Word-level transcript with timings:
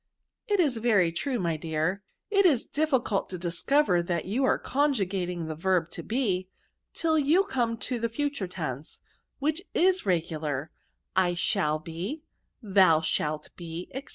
'* 0.27 0.47
It 0.47 0.59
is 0.59 0.77
very 0.77 1.11
true, 1.11 1.37
my 1.37 1.57
dear.; 1.57 2.01
it 2.31 2.43
is 2.43 2.65
difficult 2.65 3.29
to 3.29 3.37
discover 3.37 4.01
that 4.01 4.25
you 4.25 4.43
are 4.45 4.57
conjugating 4.57 5.45
the 5.45 5.53
verb 5.53 5.91
to 5.91 6.01
be, 6.01 6.47
till 6.91 7.19
you 7.19 7.43
come 7.43 7.77
to 7.85 7.99
the 7.99 8.09
future 8.09 8.47
tense, 8.47 8.97
whidi 9.39 9.61
is 9.75 10.01
regvliur— 10.01 10.69
I 11.15 11.35
shall 11.35 11.77
be, 11.77 12.23
thou 12.63 13.01
shalt 13.01 13.51
be, 13.55 13.91
&c. 13.93 14.01